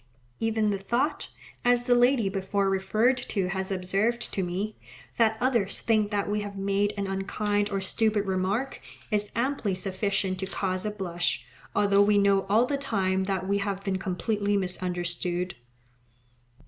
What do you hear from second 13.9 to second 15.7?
completely misunderstood.